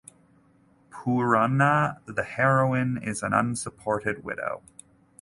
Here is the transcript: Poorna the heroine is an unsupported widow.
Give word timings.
Poorna 0.89 1.99
the 2.07 2.23
heroine 2.23 2.99
is 3.03 3.21
an 3.21 3.33
unsupported 3.33 4.23
widow. 4.23 4.63